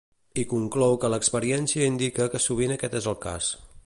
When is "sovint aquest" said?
2.47-2.97